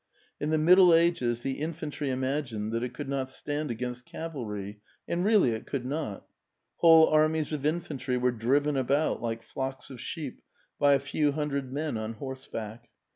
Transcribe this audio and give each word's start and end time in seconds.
In 0.39 0.49
the 0.49 0.57
Middle 0.57 0.95
Age?, 0.95 1.19
the 1.19 1.59
infantry 1.59 2.09
unagined 2.09 2.71
that 2.71 2.81
it 2.81 2.91
conld 2.91 3.07
not 3.07 3.29
stand 3.29 3.69
against 3.69 4.03
cavalry— 4.03 4.79
and 5.07 5.23
rcaUy 5.23 5.49
it 5.51 5.67
could 5.67 5.85
not. 5.85 6.25
Whole 6.77 7.07
armies 7.07 7.53
of 7.53 7.67
infantry 7.67 8.17
were 8.17 8.31
driven 8.31 8.75
about, 8.75 9.21
like 9.21 9.43
flocks 9.43 9.91
of 9.91 10.01
sheep, 10.01 10.41
by 10.79 10.93
a 10.93 10.99
few 10.99 11.33
hundred 11.33 11.71
men 11.71 11.97
on 11.97 12.13
horseback. 12.13 12.89